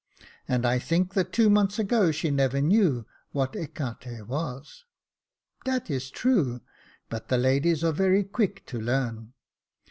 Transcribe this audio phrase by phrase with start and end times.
[0.47, 4.83] "And I think that two months ago she never knew what ecarte was.""
[5.63, 6.61] Dat is true;
[7.07, 9.33] but the ladies are very quick to learn."